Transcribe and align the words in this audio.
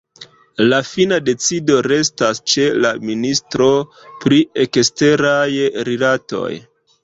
La 0.69 0.77
fina 0.91 1.19
decido 1.27 1.75
restas 1.87 2.41
ĉe 2.55 2.65
la 2.87 2.93
ministro 3.11 3.69
pri 4.27 4.43
eksteraj 4.67 5.47
rilatoj. 5.93 6.53